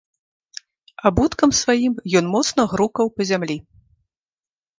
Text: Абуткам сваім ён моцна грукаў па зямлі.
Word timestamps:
Абуткам 1.09 1.53
сваім 1.61 1.93
ён 2.23 2.33
моцна 2.33 2.61
грукаў 2.73 3.05
па 3.19 3.29
зямлі. 3.33 3.57